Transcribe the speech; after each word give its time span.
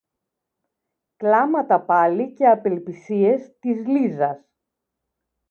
Κλάματα 1.17 1.81
πάλι 1.81 2.33
και 2.33 2.45
απελπισίες 2.47 3.57
της 3.59 3.85
Λίζας. 3.85 4.43